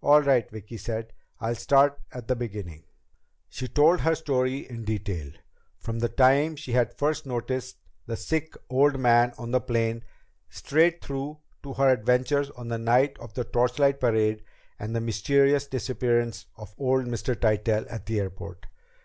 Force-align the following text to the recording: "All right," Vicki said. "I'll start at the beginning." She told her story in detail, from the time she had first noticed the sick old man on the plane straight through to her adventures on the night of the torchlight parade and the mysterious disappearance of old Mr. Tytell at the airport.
"All 0.00 0.20
right," 0.20 0.50
Vicki 0.50 0.76
said. 0.76 1.12
"I'll 1.38 1.54
start 1.54 2.00
at 2.10 2.26
the 2.26 2.34
beginning." 2.34 2.82
She 3.48 3.68
told 3.68 4.00
her 4.00 4.16
story 4.16 4.68
in 4.68 4.82
detail, 4.84 5.30
from 5.78 6.00
the 6.00 6.08
time 6.08 6.56
she 6.56 6.72
had 6.72 6.92
first 6.98 7.24
noticed 7.24 7.76
the 8.04 8.16
sick 8.16 8.56
old 8.68 8.98
man 8.98 9.32
on 9.38 9.52
the 9.52 9.60
plane 9.60 10.02
straight 10.48 11.00
through 11.04 11.38
to 11.62 11.74
her 11.74 11.88
adventures 11.90 12.50
on 12.50 12.66
the 12.66 12.78
night 12.78 13.16
of 13.20 13.34
the 13.34 13.44
torchlight 13.44 14.00
parade 14.00 14.42
and 14.76 14.92
the 14.92 15.00
mysterious 15.00 15.68
disappearance 15.68 16.46
of 16.56 16.74
old 16.76 17.04
Mr. 17.04 17.36
Tytell 17.40 17.86
at 17.88 18.06
the 18.06 18.18
airport. 18.18 18.66